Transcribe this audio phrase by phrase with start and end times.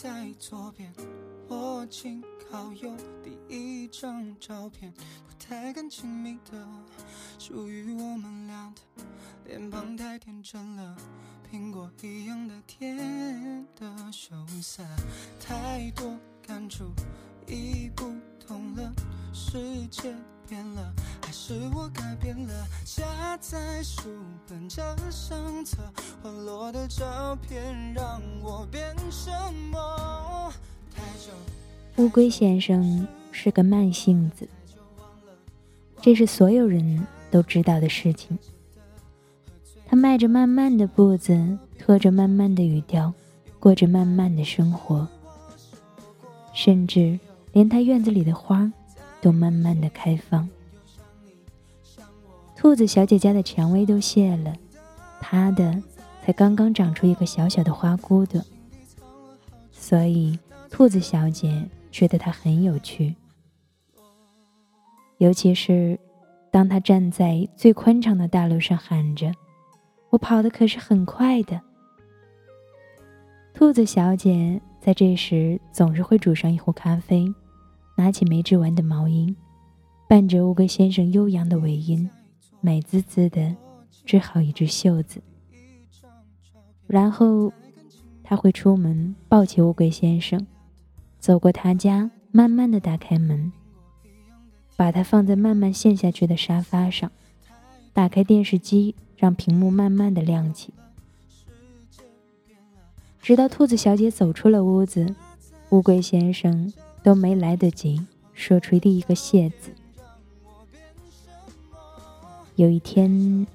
[0.00, 0.94] 在左边，
[1.48, 2.88] 我紧靠右，
[3.20, 6.68] 第一张照片，不太敢亲密的，
[7.36, 9.02] 属于我们俩的，
[9.46, 10.96] 脸庞太天真了，
[11.50, 14.84] 苹果一样的甜的羞涩，
[15.40, 16.84] 太多感触
[17.48, 18.92] 已不同了，
[19.34, 20.14] 世界。
[20.48, 22.66] 变了，还是我改变了？
[22.82, 24.08] 夹在书
[24.46, 25.76] 本这相册，
[26.22, 28.96] 滑落的照片让我变
[31.98, 34.48] 乌龟先生是个慢性子，
[36.00, 38.38] 这是所有人都知道的事情。
[39.84, 43.12] 他迈着慢慢的步子，拖着慢慢的语调，
[43.58, 45.08] 过着慢慢的生活，
[46.54, 47.18] 甚至
[47.52, 48.72] 连他院子里的花。
[49.20, 50.48] 都慢慢的开放。
[52.54, 54.54] 兔子小姐家的蔷薇都谢了，
[55.20, 55.82] 她的
[56.24, 58.40] 才刚刚长出一个小小的花骨朵，
[59.72, 60.38] 所以
[60.70, 63.14] 兔子小姐觉得它很有趣。
[65.18, 65.98] 尤其是
[66.50, 69.32] 当她站在最宽敞的大路上喊着
[70.10, 71.60] ：“我跑的可是很快的。”
[73.54, 77.32] 兔子小姐在这时总是会煮上一壶咖啡。
[77.96, 79.34] 拿起没织完的毛衣，
[80.08, 82.08] 伴着乌龟先生悠扬的尾音，
[82.60, 83.56] 美滋滋的
[84.04, 85.20] 织好一只袖子。
[86.86, 87.52] 然后，
[88.22, 90.46] 他会出门，抱起乌龟先生，
[91.18, 93.52] 走过他家，慢慢的打开门，
[94.76, 97.10] 把它放在慢慢陷下去的沙发上，
[97.92, 100.72] 打开电视机，让屏幕慢慢的亮起，
[103.20, 105.14] 直到兔子小姐走出了屋子，
[105.70, 106.72] 乌龟先生。
[107.00, 109.70] 都没来得及说出第一个谢字。
[112.56, 113.46] 有一天，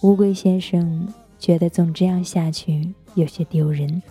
[0.00, 4.02] 乌龟先生觉得总这样下去有些丢人，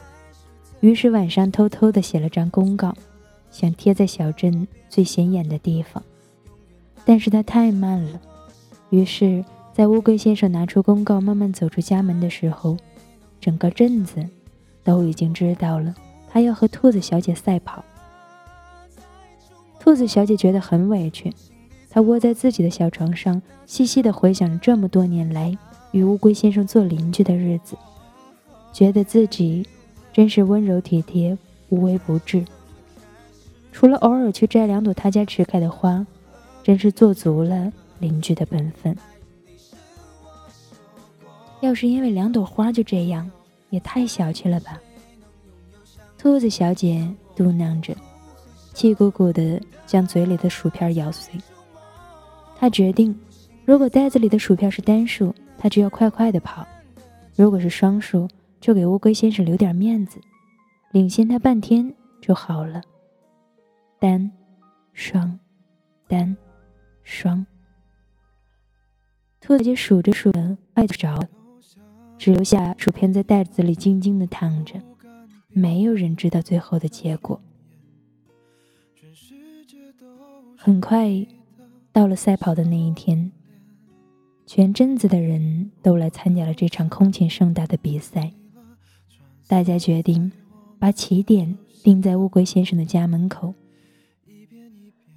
[0.88, 2.96] 于是晚上偷偷的写了张公告，
[3.52, 6.02] 想贴在小镇最显眼的地方。
[7.04, 8.22] 但是他太慢了，
[8.90, 9.44] 于是，
[9.74, 12.78] 在乌龟先生拿出公告，慢慢走出家门的时候，
[13.42, 14.26] 整个镇子
[14.81, 15.94] 都已经知道了。
[16.30, 17.84] 他要和兔子小姐赛跑。
[19.78, 21.34] 兔子小姐觉得很委屈，
[21.90, 25.53] 她窝在自己的小床上，细细的回想着这么多年来
[25.92, 27.76] 与乌龟先生做邻居的日子，
[28.72, 29.68] 觉得自己
[30.17, 31.38] 真是温柔体贴、
[31.69, 32.44] 无微不至。
[33.72, 36.03] 除了偶尔去摘两朵他家迟开的花，
[36.63, 38.97] 真是做足了邻居的本分。
[41.61, 43.29] 要是因为两朵花就这样，
[43.69, 44.81] 也太小气了吧。
[46.17, 47.95] 兔子小姐嘟囔着，
[48.73, 51.31] 气鼓鼓地将嘴里的薯片咬碎。
[52.57, 53.16] 她决定，
[53.66, 56.66] 如果袋子里的薯片是单数，她就要快快地跑；
[57.35, 58.28] 如果是双数，
[58.59, 60.19] 就给乌龟先生留点面子，
[60.91, 62.81] 领先他半天就好了。
[64.00, 64.31] 单，
[64.94, 65.40] 双，
[66.07, 66.35] 单，
[67.03, 67.46] 双。
[69.40, 71.29] 兔子姐数着数着，快就着了，
[72.17, 74.81] 只留下薯片在袋子里静静的躺着。
[75.50, 77.41] 没有人知道最后的结果。
[80.57, 81.25] 很快
[81.91, 83.31] 到了赛跑的那一天，
[84.46, 88.34] 全镇子的人都来参加了这场空前盛大的比赛。
[89.47, 90.31] 大家决定
[90.78, 93.53] 把起点定在乌龟先生的家门口，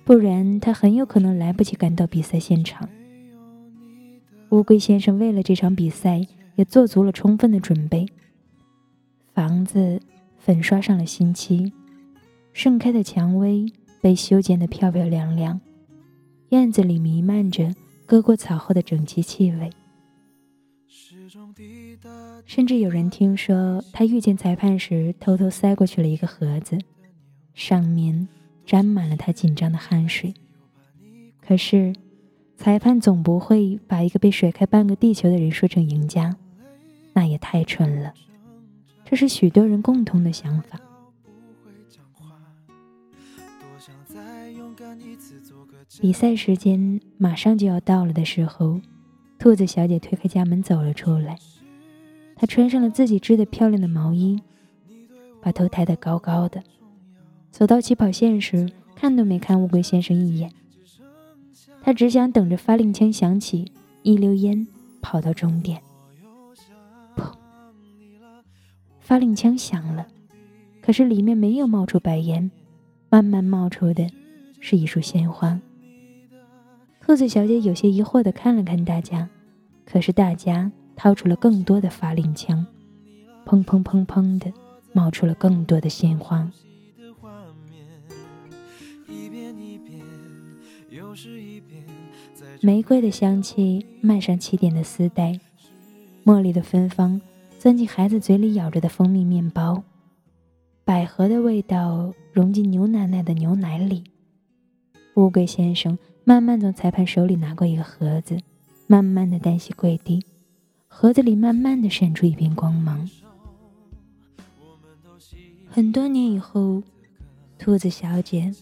[0.05, 2.89] 不然他很有可能来不及赶到比赛现场。
[4.51, 6.27] 乌龟先生为了这场比赛
[6.57, 8.07] 也做足了充分的准备，
[9.35, 10.01] 房子。
[10.43, 11.71] 粉刷上了新漆，
[12.55, 13.71] 盛开的蔷薇
[14.01, 15.61] 被修剪得漂漂亮亮，
[16.49, 17.75] 院子里弥漫着
[18.07, 19.71] 割过草后的整齐气味。
[22.47, 26.79] 甚至有人听说，他遇见裁判时偷偷塞过去了一个盒子，
[27.53, 28.29] 上面
[28.65, 30.33] 沾满了他紧张的汗水。
[31.41, 31.93] 可是，
[32.57, 36.37] 裁判总不会把一个被甩开半个地球的人说成赢家，
[37.13, 38.15] 那也太蠢了。
[39.05, 40.79] 这是许多人共同的想法。
[46.01, 48.81] 比赛时间马上就要到了的时候，
[49.41, 51.39] 兔子小姐推开家门走了出来。
[52.37, 54.39] 她穿上了自己织的漂亮的毛衣，
[55.41, 56.63] 把头抬得高高的，
[57.51, 60.53] 走到起跑线时，看都没看乌龟先生一眼。
[61.81, 63.73] 她只想等着发令枪响起，
[64.03, 64.69] 一溜烟
[65.01, 65.81] 跑到终点。
[68.99, 70.07] 发令枪响了，
[70.83, 72.51] 可是里面没有冒出白烟，
[73.09, 74.07] 慢慢冒出的
[74.61, 75.59] 是一束鲜花。
[77.11, 79.29] 兔子小姐有些疑惑的看了看大家，
[79.85, 82.65] 可是大家掏出了更多的发令枪，
[83.45, 84.53] 砰砰砰砰的
[84.93, 86.49] 冒出了更多的鲜花。
[92.61, 95.37] 玫瑰的香气漫上起点的丝带，
[96.25, 97.21] 茉莉的芬芳
[97.59, 99.83] 钻进孩子嘴里咬着的蜂蜜面包，
[100.85, 104.05] 百合的味道融进牛奶奶的牛奶里。
[105.17, 105.99] 乌龟先生
[106.31, 108.39] 慢慢从裁判手里拿过一个盒子，
[108.87, 110.25] 慢慢的单膝跪地，
[110.87, 113.11] 盒子里慢慢的闪出一片光芒。
[115.69, 116.85] 很多年以后，
[117.59, 118.55] 兔子小姐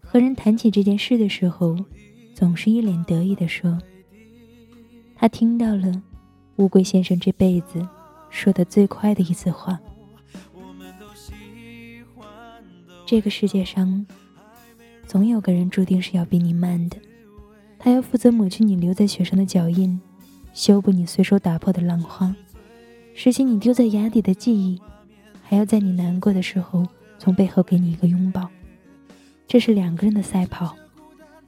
[0.00, 1.76] 和人谈起这件事的时候，
[2.32, 3.76] 总是一脸得意地说
[5.18, 6.00] ：“她听到了
[6.58, 7.84] 乌龟先生这辈子
[8.30, 9.80] 说的最快的一次话。
[13.04, 14.06] 这个世界上，
[15.08, 16.96] 总有个人注定是要比你慢的，
[17.86, 20.00] 还要负责抹去你留在雪上的脚印，
[20.52, 22.34] 修补你随手打破的浪花，
[23.14, 24.82] 拾起你丢在崖底的记忆。”
[25.44, 26.84] 还要在你难过的时候，
[27.16, 28.50] 从背后给你一个拥抱。
[29.46, 30.76] 这是两个人的赛跑，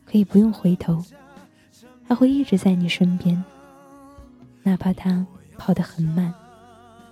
[0.06, 1.05] 可以不用回头，
[2.06, 3.43] 他会一直在你身边，
[4.62, 5.26] 哪怕他
[5.56, 6.32] 跑得很慢，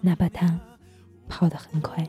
[0.03, 0.57] 哪怕他
[1.29, 2.09] 跑得很快。